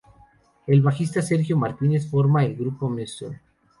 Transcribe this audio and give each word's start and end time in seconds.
El 0.65 0.81
bajista 0.81 1.21
Sergio 1.21 1.55
Martínez 1.57 2.09
forma 2.09 2.43
el 2.43 2.55
grupo 2.55 2.89
Mr. 2.89 3.37